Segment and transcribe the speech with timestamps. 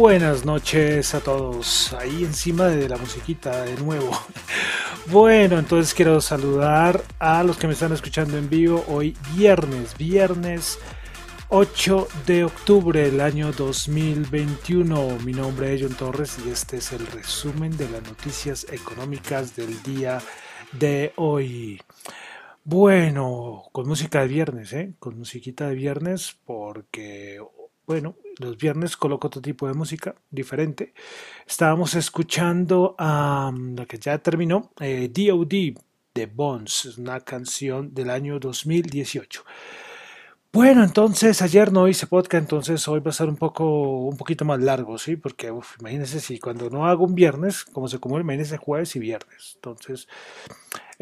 [0.00, 4.10] Buenas noches a todos, ahí encima de la musiquita de nuevo.
[5.06, 10.78] Bueno, entonces quiero saludar a los que me están escuchando en vivo hoy viernes, viernes
[11.50, 15.18] 8 de octubre del año 2021.
[15.22, 19.82] Mi nombre es John Torres y este es el resumen de las noticias económicas del
[19.82, 20.22] día
[20.72, 21.78] de hoy.
[22.64, 24.94] Bueno, con música de viernes, ¿eh?
[24.98, 27.38] Con musiquita de viernes porque
[27.90, 30.94] bueno, los viernes coloco otro tipo de música diferente.
[31.44, 35.76] Estábamos escuchando a la que ya terminó, eh, DOD
[36.14, 39.44] de Bones, es una canción del año 2018.
[40.52, 44.44] Bueno, entonces ayer no hice podcast, entonces hoy va a ser un poco, un poquito
[44.44, 45.16] más largo, ¿sí?
[45.16, 49.54] Porque imagínense si cuando no hago un viernes, como se come, imagínense jueves y viernes.
[49.56, 50.06] Entonces,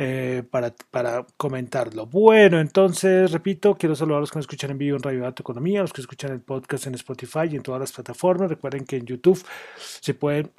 [0.01, 2.07] eh, para, comentarlo.
[2.07, 5.43] Bueno, entonces, repito, quiero saludar a los que me escuchan en vivo en Radio Dato
[5.43, 8.49] Economía, a los que escuchan el podcast en Spotify y en todas las plataformas.
[8.49, 9.45] Recuerden que en YouTube
[9.77, 10.53] se pueden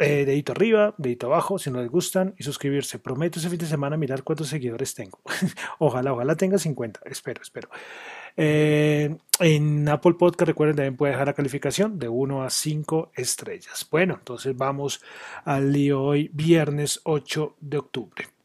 [0.00, 2.98] eh, dedito arriba, dedito abajo, si no les gustan, y suscribirse.
[2.98, 5.20] Prometo ese fin de semana mirar cuántos seguidores tengo.
[5.78, 7.02] ojalá, ojalá tenga 50.
[7.04, 7.68] Espero, espero.
[8.36, 13.86] Eh, en Apple Podcast, recuerden, también puede dejar la calificación de 1 a 5 estrellas.
[13.88, 15.00] Bueno, entonces vamos
[15.44, 18.39] al lío hoy, viernes 8 de octubre.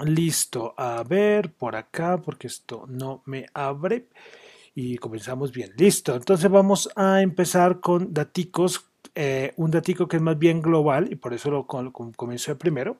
[0.00, 4.08] Listo, a ver por acá, porque esto no me abre.
[4.74, 5.72] Y comenzamos bien.
[5.76, 8.86] Listo, entonces vamos a empezar con daticos.
[9.14, 12.96] Eh, un datico que es más bien global y por eso lo comienzo de primero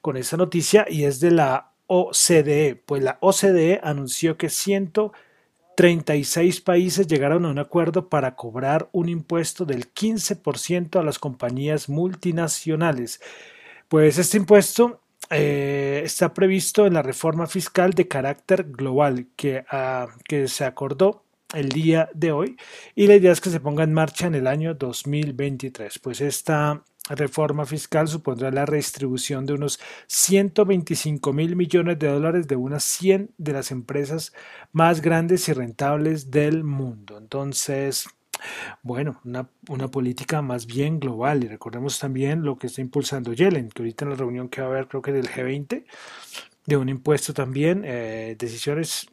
[0.00, 2.80] con esta noticia y es de la OCDE.
[2.86, 9.64] Pues la OCDE anunció que 136 países llegaron a un acuerdo para cobrar un impuesto
[9.64, 13.20] del 15% a las compañías multinacionales.
[13.88, 15.00] Pues este impuesto
[15.30, 21.24] eh, está previsto en la reforma fiscal de carácter global que, ah, que se acordó
[21.54, 22.56] el día de hoy
[22.94, 25.98] y la idea es que se ponga en marcha en el año 2023.
[25.98, 29.78] Pues esta reforma fiscal supondrá la redistribución de unos
[30.08, 34.32] 125 mil millones de dólares de unas 100 de las empresas
[34.72, 37.18] más grandes y rentables del mundo.
[37.18, 38.08] Entonces,
[38.82, 41.44] bueno, una, política más bien global.
[41.44, 44.68] Y recordemos también lo que está impulsando Yellen, que ahorita en la reunión que va
[44.68, 45.84] a haber, creo que del G20,
[46.66, 49.06] de un impuesto también, eh, decisiones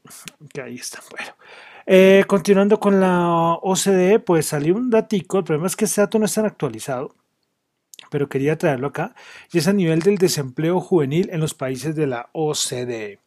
[0.54, 1.04] que ahí están.
[1.12, 1.34] Bueno.
[1.86, 6.18] Eh, continuando con la OCDE, pues salió un datico, el problema es que este dato
[6.18, 7.14] no está actualizado,
[8.10, 9.16] pero quería traerlo acá,
[9.52, 13.20] y es a nivel del desempleo juvenil en los países de la OCDE.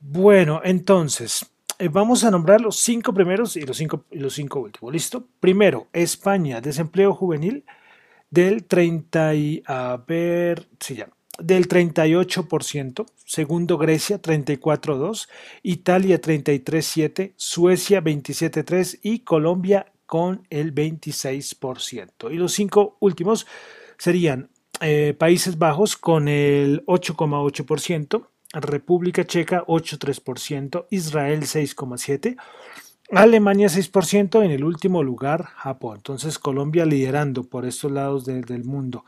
[0.00, 1.50] Bueno, entonces,
[1.90, 4.92] vamos a nombrar los cinco primeros y los cinco, los cinco últimos.
[4.92, 5.26] ¿Listo?
[5.40, 7.64] Primero, España, desempleo juvenil
[8.30, 11.08] del 30 y a ver, sí ya,
[11.38, 15.28] del 38%, segundo Grecia 34.2,
[15.62, 22.32] Italia 33.7, Suecia 27.3 y Colombia con el 26%.
[22.32, 23.46] Y los cinco últimos
[23.98, 32.36] serían eh, Países Bajos con el 8,8%, República Checa 8,3%, Israel 6,7%,
[33.10, 35.96] Alemania 6%, en el último lugar Japón.
[35.96, 39.04] Entonces Colombia liderando por estos lados del mundo.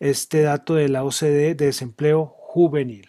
[0.00, 3.08] Este dato de la OCDE de desempleo juvenil.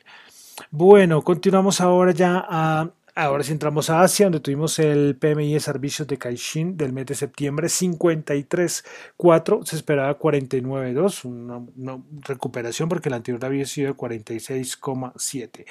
[0.71, 5.59] Bueno, continuamos ahora ya a Ahora si entramos a Asia, donde tuvimos el PMI de
[5.59, 13.15] servicios de Caixin del mes de septiembre, 53.4, se esperaba 49.2, una, recuperación porque el
[13.15, 15.65] anterior había sido 46.7.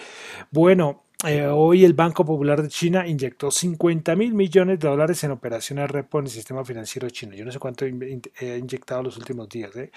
[0.51, 5.31] Bueno, eh, hoy el Banco Popular de China inyectó 50 mil millones de dólares en
[5.31, 7.35] operaciones repo en el sistema financiero chino.
[7.35, 9.91] Yo no sé cuánto he inyectado los últimos días, ¿eh?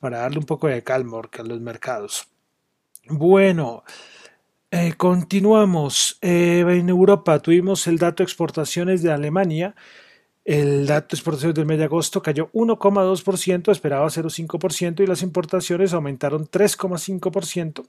[0.00, 2.26] para darle un poco de calma a los mercados.
[3.08, 3.84] Bueno,
[4.70, 6.18] eh, continuamos.
[6.20, 9.74] Eh, en Europa tuvimos el dato de exportaciones de Alemania.
[10.44, 15.92] El dato de exportaciones del mes de agosto cayó 1,2%, esperaba 0,5% y las importaciones
[15.92, 17.84] aumentaron 3,5%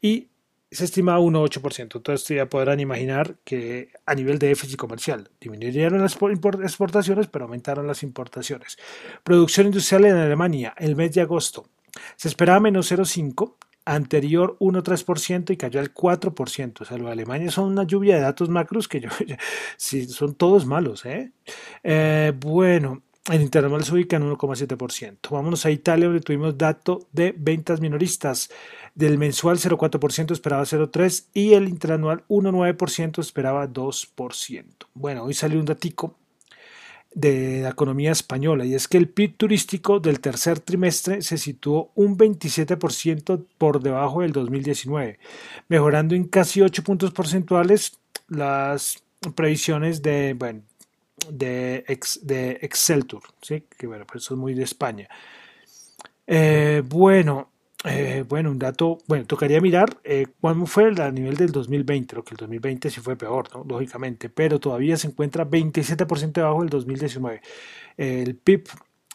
[0.00, 0.28] y
[0.70, 1.96] se estimaba 1,8%.
[1.96, 6.16] Entonces ya podrán imaginar que a nivel de déficit comercial disminuyeron las
[6.62, 8.78] exportaciones, pero aumentaron las importaciones.
[9.22, 11.68] Producción industrial en Alemania el mes de agosto
[12.16, 13.54] se esperaba menos 0,5
[13.94, 16.80] anterior 1,3% y cayó al 4%.
[16.80, 19.08] O sea, los de Alemania son una lluvia de datos macros que yo,
[19.76, 21.04] sí, son todos malos.
[21.06, 21.32] ¿eh?
[21.82, 25.30] Eh, bueno, el internacional se ubica en 1,7%.
[25.30, 28.50] Vámonos a Italia, donde tuvimos dato de ventas minoristas.
[28.94, 34.64] Del mensual 0,4% esperaba 0,3% y el interanual 1,9% esperaba 2%.
[34.94, 36.17] Bueno, hoy salió un datico
[37.14, 41.90] de la economía española y es que el PIB turístico del tercer trimestre se situó
[41.94, 45.18] un 27% por debajo del 2019,
[45.68, 49.02] mejorando en casi 8 puntos porcentuales las
[49.34, 50.62] previsiones de, bueno,
[51.30, 51.84] de,
[52.22, 53.64] de Exceltur, ¿sí?
[53.76, 55.08] que bueno, pues eso es muy de España.
[56.26, 57.50] Eh, bueno,
[57.84, 62.24] eh, bueno, un dato, bueno, tocaría mirar eh, cuándo fue a nivel del 2020, lo
[62.24, 63.64] que el 2020 sí fue peor, ¿no?
[63.64, 67.40] lógicamente, pero todavía se encuentra 27% debajo del 2019.
[67.96, 68.64] el PIB,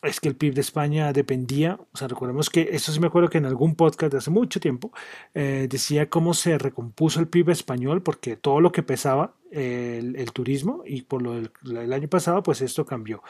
[0.04, 3.30] es que el PIB de España dependía, o sea, recordemos que, eso sí me acuerdo
[3.30, 4.92] que en algún podcast de hace mucho tiempo,
[5.33, 10.83] eh, decía cómo se recompuso el PIB español, porque todo lo que pesaba el, turismo
[10.86, 13.21] y por lo del año pasado, pues esto cambió.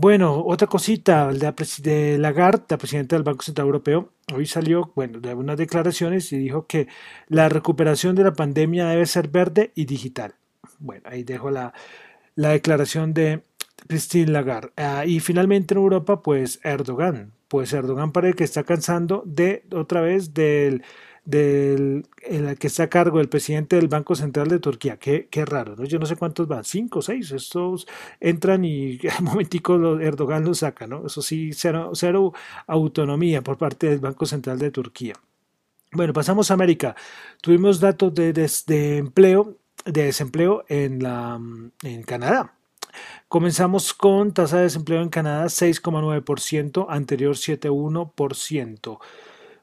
[0.00, 5.18] Bueno, otra cosita, la de Lagarde, la presidenta del Banco Central Europeo, hoy salió, bueno,
[5.18, 6.86] de unas declaraciones y dijo que
[7.26, 10.36] la recuperación de la pandemia debe ser verde y digital.
[10.78, 11.74] Bueno, ahí dejo la,
[12.36, 13.42] la declaración de
[13.88, 14.70] Christine Lagarde.
[14.76, 17.32] Ah, y finalmente en Europa, pues Erdogan.
[17.48, 20.84] Pues Erdogan parece que está cansando de otra vez del
[21.28, 24.96] del el que está a cargo del presidente del Banco Central de Turquía.
[24.96, 25.84] Qué, qué raro, ¿no?
[25.84, 27.30] Yo no sé cuántos van, cinco, seis.
[27.32, 27.86] Estos
[28.18, 31.06] entran y un momentico Erdogan los saca, ¿no?
[31.06, 32.32] Eso sí, cero, cero
[32.66, 35.14] autonomía por parte del Banco Central de Turquía.
[35.92, 36.96] Bueno, pasamos a América.
[37.42, 41.38] Tuvimos datos de, de, empleo, de desempleo en, la,
[41.82, 42.54] en Canadá.
[43.28, 48.98] Comenzamos con tasa de desempleo en Canadá 6,9%, anterior 7,1%.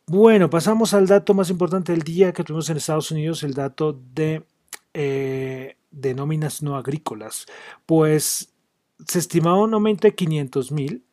[0.07, 3.99] Bueno, pasamos al dato más importante del día que tuvimos en Estados Unidos, el dato
[4.13, 4.43] de,
[4.93, 7.47] eh, de nóminas no agrícolas.
[7.87, 8.53] Pues
[9.07, 11.03] se estimaba un aumento de 500 mil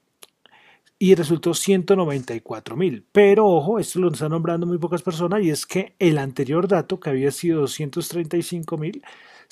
[0.99, 3.07] y resultó 194 mil.
[3.13, 7.01] Pero ojo, esto lo están nombrando muy pocas personas y es que el anterior dato,
[7.01, 9.03] que había sido 235 mil,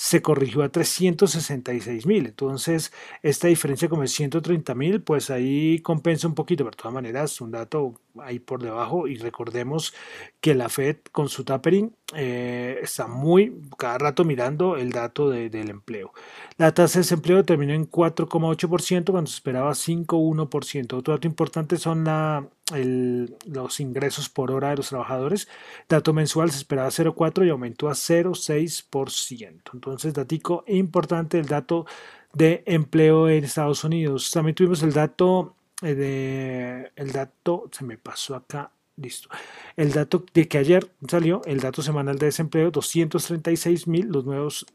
[0.01, 2.25] se corrigió a 366 mil.
[2.25, 2.91] Entonces,
[3.23, 7.39] esta diferencia como es 130 mil, pues ahí compensa un poquito, pero de todas maneras,
[7.43, 9.07] un dato ahí por debajo.
[9.07, 9.93] Y recordemos
[10.41, 15.69] que la Fed con su tapering eh, está muy cada rato mirando el dato del
[15.69, 16.15] empleo.
[16.57, 20.95] La tasa de desempleo terminó en 4,8% cuando se esperaba 5,1%.
[20.95, 25.49] Otro dato importante son la, los ingresos por hora de los trabajadores.
[25.89, 29.71] Dato mensual se esperaba 0,4 y aumentó a 0,6%.
[29.75, 31.87] Entonces, datico importante el dato
[32.33, 34.31] de empleo en Estados Unidos.
[34.31, 39.29] También tuvimos el dato eh, de el dato se me pasó acá Listo.
[39.77, 44.67] El dato de que ayer salió, el dato semanal de desempleo, 236 mil, los nuevos,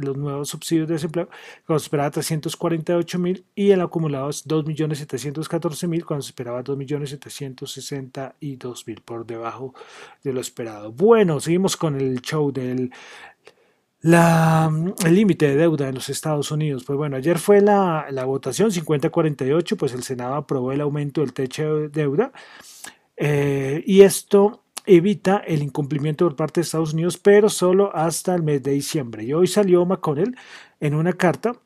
[0.00, 1.28] los nuevos subsidios de desempleo,
[1.66, 9.26] cuando se esperaba 348 mil, y el acumulado es 2.714.000, cuando se esperaba 2.762.000, por
[9.26, 9.74] debajo
[10.22, 10.92] de lo esperado.
[10.92, 12.92] Bueno, seguimos con el show del
[14.02, 16.84] el límite de deuda en los Estados Unidos.
[16.84, 21.32] Pues bueno, ayer fue la, la votación 50-48, pues el Senado aprobó el aumento del
[21.32, 22.30] techo de deuda
[23.16, 28.42] eh, y esto evita el incumplimiento por parte de Estados Unidos, pero solo hasta el
[28.42, 29.24] mes de diciembre.
[29.24, 30.36] Y hoy salió McConnell
[30.80, 31.60] en una carta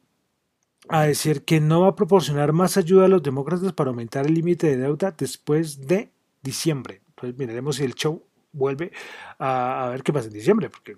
[0.88, 4.34] a decir que no va a proporcionar más ayuda a los demócratas para aumentar el
[4.34, 6.10] límite de deuda después de
[6.42, 7.02] diciembre.
[7.08, 8.92] Entonces miraremos si el show vuelve
[9.38, 10.94] a, ver qué pasa en diciembre, porque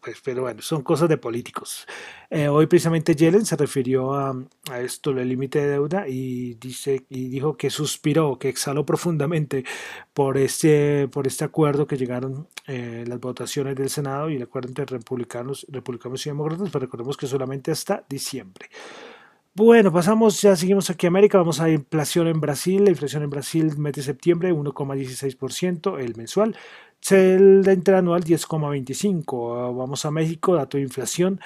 [0.00, 1.86] pues, pero bueno, son cosas de políticos.
[2.30, 4.34] Eh, hoy precisamente Yellen se refirió a,
[4.80, 9.64] esto, el límite de deuda, y dice y dijo que suspiró, que exhaló profundamente
[10.12, 14.68] por este, por este acuerdo que llegaron eh, las votaciones del Senado y el acuerdo
[14.68, 18.68] entre republicanos, republicanos y demócratas, pero recordemos que solamente hasta diciembre.
[19.56, 23.30] Bueno, pasamos, ya seguimos aquí a América, vamos a inflación en Brasil, la inflación en
[23.30, 26.54] Brasil mes de septiembre 1,16% el mensual,
[27.08, 31.40] el interanual 10,25%, vamos a México, dato de inflación,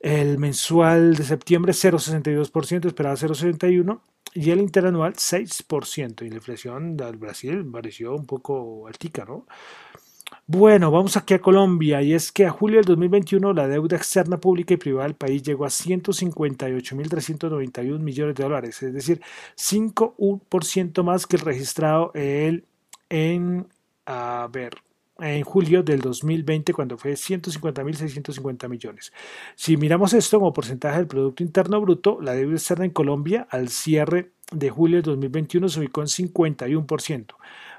[0.00, 4.00] el mensual de septiembre 0,62%, esperaba 0,61%
[4.32, 9.46] y el interanual 6%, y la inflación del Brasil pareció un poco altica, ¿no?
[10.46, 14.38] Bueno, vamos aquí a Colombia y es que a julio del 2021 la deuda externa
[14.38, 19.22] pública y privada del país llegó a 158.391 millones de dólares, es decir,
[19.56, 22.66] 5% más que el registrado el,
[23.08, 23.68] en,
[24.52, 24.74] ver,
[25.18, 29.14] en julio del 2020 cuando fue 150.650 millones.
[29.56, 33.70] Si miramos esto como porcentaje del Producto Interno Bruto, la deuda externa en Colombia al
[33.70, 37.34] cierre de julio del 2021 se ubicó en 51%,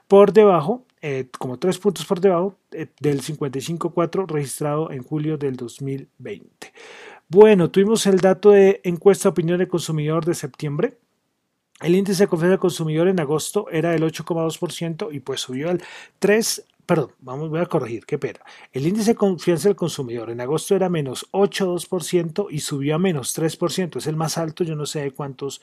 [0.07, 5.55] por debajo eh, como tres puntos por debajo eh, del 55.4 registrado en julio del
[5.55, 6.74] 2020.
[7.27, 10.97] Bueno, tuvimos el dato de encuesta de opinión del consumidor de septiembre.
[11.79, 15.83] El índice de confianza del consumidor en agosto era del 8,2% y pues subió al
[16.17, 18.39] 3 perdón, vamos, voy a corregir, qué pena.
[18.72, 23.38] El índice de confianza del consumidor en agosto era menos 8,2% y subió a menos
[23.38, 23.98] 3%.
[23.98, 25.62] Es el más alto, yo no sé de cuántos,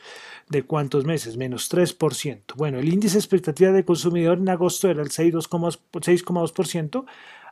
[0.49, 2.55] de cuántos meses, menos 3%.
[2.57, 7.05] Bueno, el índice de expectativa del consumidor en agosto era el 6,2%,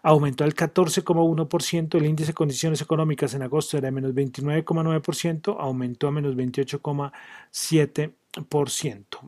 [0.02, 1.94] aumentó al 14,1%.
[1.96, 8.12] El índice de condiciones económicas en agosto era menos 29,9%, aumentó a menos 28,7%.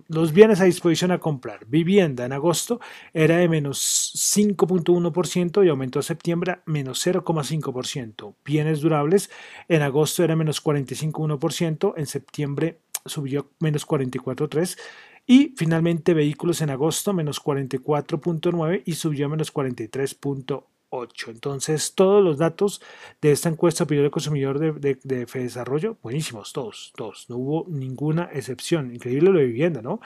[0.06, 1.66] Los bienes a disposición a comprar.
[1.66, 2.80] Vivienda en agosto
[3.12, 8.34] era de menos 5.1% y aumentó a septiembre a menos 0,5%.
[8.44, 9.30] Bienes durables
[9.68, 14.78] en agosto era menos 45.1%, en septiembre subió menos 44.3%.
[15.24, 20.64] Y finalmente vehículos en agosto menos 44.9 y subió menos 43.1.
[20.92, 21.30] 8.
[21.30, 22.82] Entonces, todos los datos
[23.20, 27.26] de esta encuesta opinión del consumidor de, de, de Desarrollo, buenísimos, todos, todos.
[27.28, 28.94] No hubo ninguna excepción.
[28.94, 30.00] Increíble lo de vivienda, ¿no?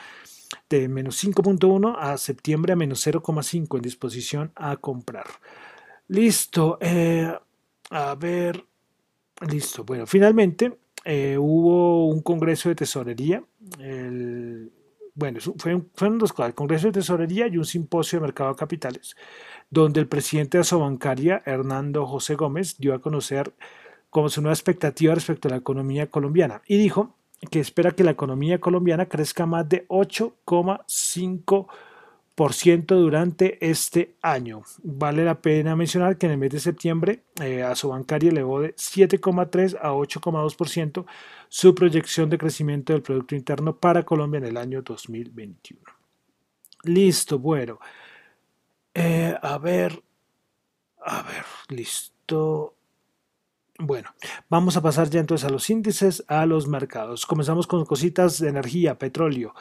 [0.71, 5.27] De menos 5.1 a septiembre a menos 0.5 en disposición a comprar.
[6.09, 6.79] Listo.
[6.81, 7.33] Eh,
[7.91, 8.65] a ver.
[9.51, 9.85] Listo.
[9.85, 13.43] Bueno, finalmente eh, hubo un congreso de tesorería.
[15.17, 18.51] Bueno, fue un, fueron dos cosas, el Congreso de Tesorería y un simposio de mercado
[18.51, 19.17] de capitales
[19.71, 23.53] donde el presidente de Asobancaria, Hernando José Gómez, dio a conocer
[24.11, 27.15] como su nueva expectativa respecto a la economía colombiana y dijo
[27.51, 34.63] que espera que la economía colombiana crezca más de 8,5% durante este año.
[34.83, 37.65] Vale la pena mencionar que en el mes de septiembre eh,
[38.21, 41.07] elevó de 7,3 a 8,2%
[41.49, 45.83] su proyección de crecimiento del Producto Interno para Colombia en el año 2021.
[46.85, 47.79] Listo, bueno.
[48.99, 50.03] Eh, a ver,
[51.05, 52.75] a ver, listo.
[53.79, 54.09] Bueno,
[54.49, 57.27] vamos a pasar ya entonces a los índices, a los mercados.
[57.27, 59.55] Comenzamos con cositas de energía, petróleo.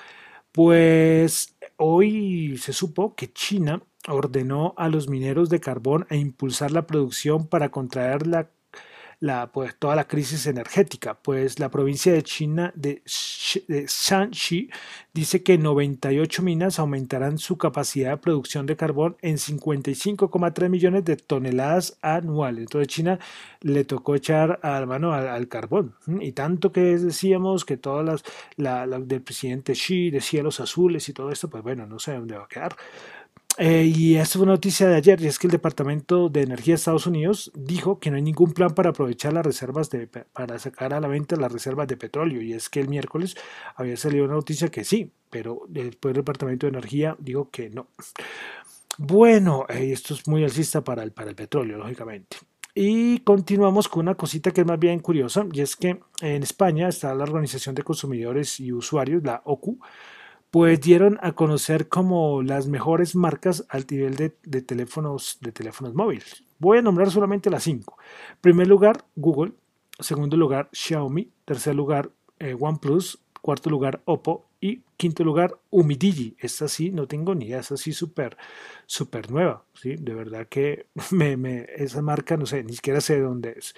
[0.53, 6.87] Pues hoy se supo que China ordenó a los mineros de carbón a impulsar la
[6.87, 8.49] producción para contraer la
[9.19, 11.15] la, pues, toda la crisis energética.
[11.15, 14.69] Pues la provincia de China de, Shanxi
[15.13, 21.17] dice que 98 minas aumentarán su capacidad de producción de carbón en 55,3 millones de
[21.17, 22.61] toneladas anuales.
[22.61, 23.19] Entonces China
[23.61, 25.95] le tocó echar a mano al, carbón.
[26.21, 28.23] Y tanto que decíamos que todas las
[28.57, 32.37] la, del presidente Xi de cielos azules y todo esto, pues bueno, no sé dónde
[32.37, 32.75] va a quedar.
[33.57, 36.73] Eh, y esta fue una noticia de ayer, y es que el Departamento de Energía
[36.73, 40.59] de Estados Unidos dijo que no hay ningún plan para aprovechar las reservas de, para
[40.59, 42.41] sacar a la venta las reservas de petróleo.
[42.41, 43.35] Y es que el miércoles
[43.75, 47.87] había salido una noticia que sí, pero después el Departamento de Energía dijo que no.
[48.97, 52.37] Bueno, eh, esto es muy alcista para el, para el petróleo, lógicamente.
[52.73, 56.89] Y continuamos con una cosita que es más bien curiosa, y es que en España
[56.89, 59.79] está la Organización de Consumidores y Usuarios, la OCU,
[60.55, 64.29] pues dieron a conocer como las mejores marcas al nivel de,
[64.61, 66.45] teléfonos, de teléfonos móviles.
[66.59, 67.97] Voy a nombrar solamente las cinco.
[68.39, 69.51] Primer lugar, Google.
[69.99, 71.29] Segundo lugar, Xiaomi.
[71.43, 72.09] Tercer lugar,
[72.39, 73.19] eh, OnePlus.
[73.41, 74.45] Cuarto lugar, Oppo.
[74.61, 76.37] Y quinto lugar, Umidigi.
[76.39, 78.37] Esta sí, no tengo ni idea, esta sí súper,
[78.85, 79.65] súper nueva.
[79.73, 79.97] ¿sí?
[79.97, 83.75] De verdad que me, esa marca, no sé, ni siquiera sé de dónde es.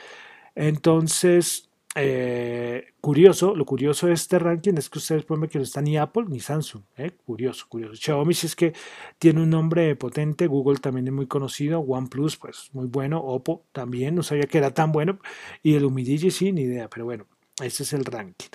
[0.54, 5.64] Entonces, eh, curioso, lo curioso de este ranking es que ustedes pueden ver que no
[5.64, 6.84] está ni Apple ni Samsung.
[6.98, 7.12] ¿eh?
[7.26, 7.96] Curioso, curioso.
[7.96, 8.74] Xiaomi si es que
[9.18, 14.16] tiene un nombre potente, Google también es muy conocido, OnePlus pues muy bueno, Oppo también,
[14.16, 15.20] no sabía que era tan bueno,
[15.64, 17.26] y el Umidigi sí, ni idea, pero bueno,
[17.62, 18.50] ese es el ranking.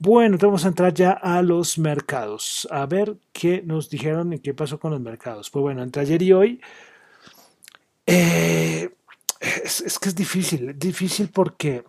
[0.00, 4.54] Bueno, vamos a entrar ya a los mercados, a ver qué nos dijeron y qué
[4.54, 5.50] pasó con los mercados.
[5.50, 6.60] Pues bueno, entre ayer y hoy,
[8.06, 8.90] eh,
[9.40, 11.84] es, que es difícil, difícil porque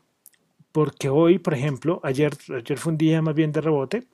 [0.80, 4.08] porque hoy, por ejemplo, ayer, ayer fue un día más bien de rebote,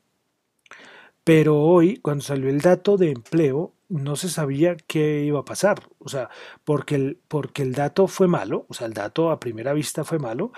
[1.23, 5.87] pero hoy, cuando salió el dato de empleo, no se sabía qué iba a pasar.
[5.99, 6.31] O sea,
[6.63, 10.17] porque el, porque el dato fue malo, o sea, el dato a primera vista fue
[10.17, 10.53] malo,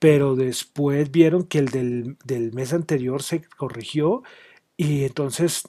[0.00, 4.24] pero después vieron que el del, del mes anterior se corrigió
[4.76, 5.68] y entonces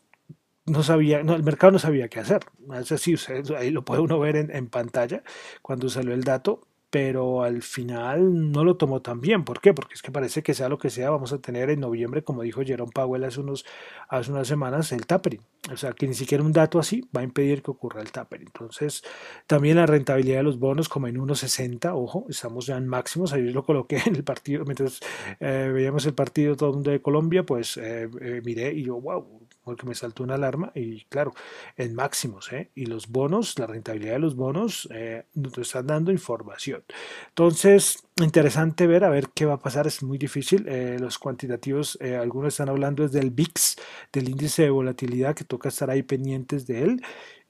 [0.65, 2.41] no sabía, no, el mercado no sabía qué hacer.
[2.81, 3.15] Es así,
[3.55, 5.23] ahí lo puede uno ver en, en pantalla
[5.61, 6.61] cuando salió el dato,
[6.93, 9.43] pero al final no lo tomó tan bien.
[9.43, 9.73] ¿Por qué?
[9.73, 12.43] Porque es que parece que sea lo que sea, vamos a tener en noviembre, como
[12.43, 13.65] dijo Jerome Powell hace, unos,
[14.09, 15.41] hace unas semanas, el tapering.
[15.71, 18.45] O sea, que ni siquiera un dato así va a impedir que ocurra el tapering.
[18.45, 19.03] Entonces,
[19.47, 23.41] también la rentabilidad de los bonos como en 1.60, ojo, estamos ya en máximos, ahí
[23.49, 24.99] lo coloqué en el partido, mientras
[25.39, 29.01] eh, veíamos el partido todo el mundo de Colombia, pues eh, eh, miré y yo,
[29.01, 31.33] wow, porque me saltó una alarma y claro,
[31.77, 32.69] en máximos, ¿eh?
[32.75, 36.83] y los bonos, la rentabilidad de los bonos eh, nos están dando información.
[37.29, 41.97] Entonces, interesante ver, a ver qué va a pasar, es muy difícil, eh, los cuantitativos,
[42.01, 43.75] eh, algunos están hablando desde del VIX,
[44.11, 47.01] del índice de volatilidad, que toca estar ahí pendientes de él,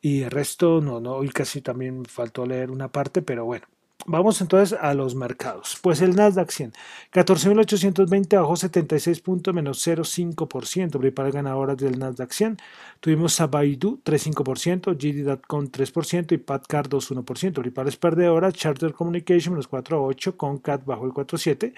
[0.01, 3.65] y el resto, no, no, hoy casi también faltó leer una parte, pero bueno,
[4.05, 5.77] Vamos entonces a los mercados.
[5.81, 6.74] Pues el Nasdaq 100,
[7.13, 10.92] 14.820 bajó 76 puntos menos 0,5%.
[10.92, 12.57] Principales ganadoras del Nasdaq 100.
[13.00, 17.53] Tuvimos a Baidu 3,5%, GD.com 3% y PatCard 2,1%.
[17.53, 21.74] Principales perdedoras, Charter Communication menos 4,8%, Concat bajó el 4,7%.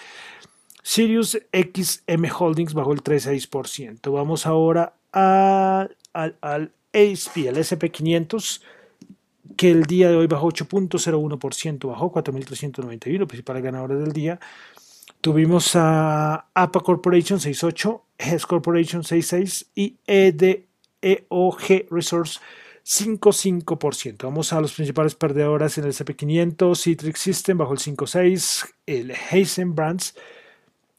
[0.81, 4.13] Sirius XM Holdings bajó el 3,6%.
[4.13, 8.61] Vamos ahora al, al, al ASP, el SP500
[9.57, 14.39] que el día de hoy bajó 8.01%, bajó 4.391, principales ganadores del día.
[15.21, 22.39] Tuvimos a APA Corporation 6.8, Hess Corporation 6.6 y EDEOG Resource
[22.85, 24.23] 5.5%.
[24.23, 29.73] Vamos a los principales perdedoras en el CP500, Citrix System bajó el 5.6, el Heisen
[29.73, 30.15] Brands,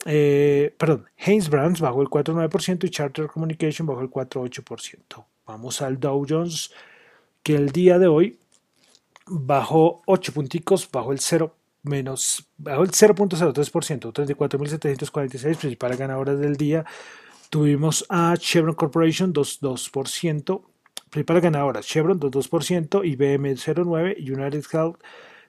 [0.08, 5.24] eh, perdón, Haynes Brands bajó el 4.9% y Charter Communication bajó el 4.8%.
[5.46, 6.72] Vamos al Dow Jones
[7.46, 8.40] que el día de hoy
[9.24, 11.54] bajó 8 punticos, bajó el 0
[11.84, 16.84] menos, bajó el 0.03%, 34.746 principales ganadoras del día.
[17.48, 20.62] Tuvimos a Chevron Corporation 2.2%,
[21.08, 24.96] principales ganadoras, Chevron 2.2%, IBM 0.9% y United Health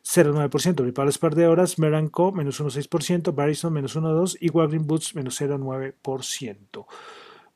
[0.06, 6.86] 0,9%, principales perdedoras, Meranco menos 1,6%, Barison menos 1,2% y Walgreens Boots menos 0,9%.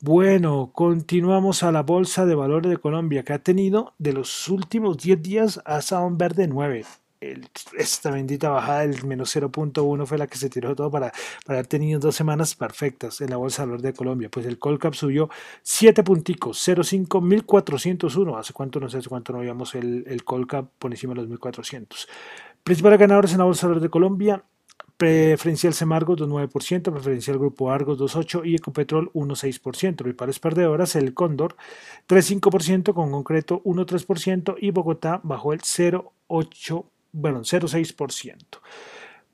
[0.03, 4.97] Bueno, continuamos a la Bolsa de Valores de Colombia, que ha tenido de los últimos
[4.97, 6.83] 10 días hasta un verde 9.
[7.77, 11.11] esta bendita bajada del menos 0.1 fue la que se tiró todo para,
[11.45, 14.29] para haber tenido dos semanas perfectas en la Bolsa de Valores de Colombia.
[14.31, 15.29] Pues el Colcap subió
[15.61, 18.37] 7 punticos, 0.5, 1401.
[18.39, 18.79] ¿Hace cuánto?
[18.79, 22.07] No sé hace cuánto no veíamos el, el Colcap por encima de los 1400.
[22.63, 24.43] Principales ganadores en la Bolsa de Valores de Colombia,
[24.97, 29.95] Preferencial Semargo 2,9%, Preferencial Grupo Argos 2,8% y Ecopetrol 1,6%.
[29.95, 31.55] Principales perdedoras, el Cóndor
[32.07, 38.59] 3,5%, con concreto 1,3% y Bogotá bajó el 0,8%, bueno, 0,6%.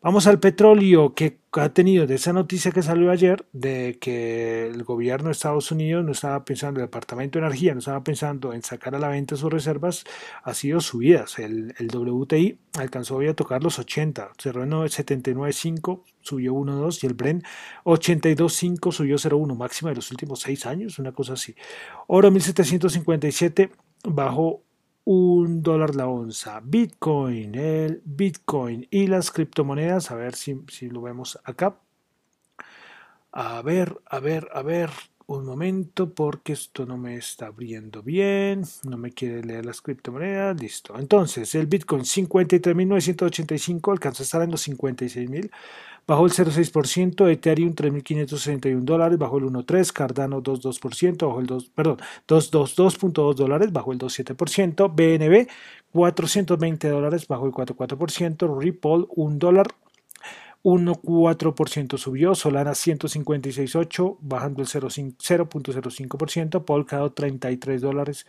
[0.08, 4.86] Vamos al petróleo que ha tenido de esa noticia que salió ayer de que el
[4.86, 8.64] gobierno de Estados Unidos no estaba pensando, el Departamento de Energía no estaba pensando en
[8.64, 10.06] sacar a la venta sus reservas,
[10.44, 11.40] ha sido subidas.
[11.40, 17.14] El, WTI alcanzó hoy a tocar los 80, cerró en 79.5, subió 1.2 y el
[17.14, 17.44] Bren
[17.84, 21.54] 82.5 subió 0.1, máxima de los últimos 6 años, una cosa así.
[22.08, 23.72] Oro 1757
[24.06, 24.64] bajó
[25.10, 26.60] un dólar la onza.
[26.62, 31.78] Bitcoin, el Bitcoin y las criptomonedas, a ver si, si lo vemos acá.
[33.32, 34.90] A ver, a ver, a ver.
[35.28, 40.60] Un momento porque esto no me está abriendo bien, no me quiere leer las criptomonedas,
[40.60, 40.98] listo.
[40.98, 45.52] Entonces, el Bitcoin 53.985 alcanzó a estar en los 56.000,
[46.08, 51.98] bajó el 0,6%, Ethereum 3.561 dólares, bajó el 1,3%, Cardano 2,2%, bajó el 2, perdón,
[52.26, 55.50] 2,2.2 dólares, bajó el 2,7%, BNB
[55.92, 59.68] 420 dólares, bajó el 4,4%, Ripple 1 dólar,
[60.68, 68.28] 1,4% subió, Solana 156,8 bajando el 0.05%, Polkadot 33 dólares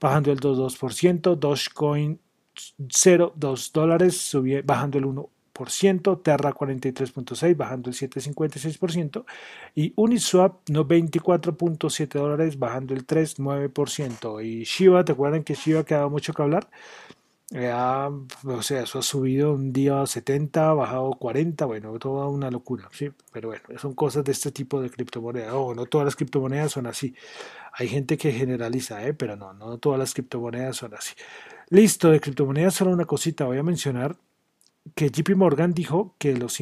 [0.00, 2.20] bajando el 2,2%, Dogecoin
[2.54, 9.24] 0,2 dólares bajando el 1%, Terra 43.6 bajando el 7.56%
[9.74, 16.08] y Uniswap no 24.7 dólares bajando el 3.9% y Shiba, ¿te acuerdan que Shiba quedaba
[16.08, 16.70] mucho que hablar?
[17.52, 23.10] O sea, eso ha subido un día 70, bajado 40, bueno, toda una locura, ¿sí?
[23.32, 25.52] Pero bueno, son cosas de este tipo de criptomonedas.
[25.52, 27.14] Ojo, no todas las criptomonedas son así.
[27.72, 29.14] Hay gente que generaliza, ¿eh?
[29.14, 31.14] Pero no, no todas las criptomonedas son así.
[31.70, 33.44] Listo, de criptomonedas solo una cosita.
[33.46, 34.16] Voy a mencionar
[34.94, 36.58] que JP Morgan dijo que los,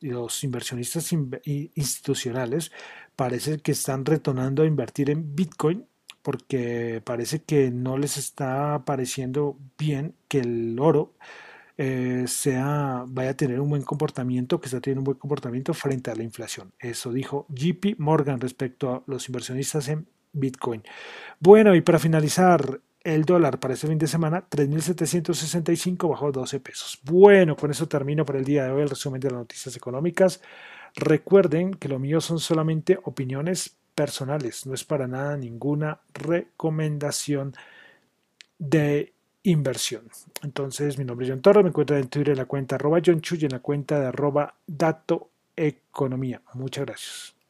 [0.00, 1.12] los inversionistas
[1.74, 2.72] institucionales
[3.16, 5.86] parece que están retornando a invertir en Bitcoin
[6.22, 11.12] porque parece que no les está pareciendo bien que el oro
[11.78, 16.10] eh, sea, vaya a tener un buen comportamiento, que está teniendo un buen comportamiento frente
[16.10, 16.72] a la inflación.
[16.78, 20.82] Eso dijo JP Morgan respecto a los inversionistas en Bitcoin.
[21.40, 27.00] Bueno, y para finalizar, el dólar para este fin de semana, 3.765 bajó 12 pesos.
[27.02, 30.40] Bueno, con eso termino por el día de hoy el resumen de las noticias económicas.
[30.94, 37.54] Recuerden que lo mío son solamente opiniones personales, no es para nada ninguna recomendación
[38.58, 40.08] de inversión.
[40.42, 43.20] Entonces, mi nombre es John Torres, me encuentro en Twitter en la cuenta arroba John
[43.20, 46.40] Chuy y en la cuenta de arroba Dato Economía.
[46.54, 47.41] Muchas gracias.